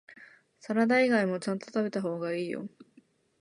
[0.59, 2.67] サラダ以外もちゃんと食べた方がいいよ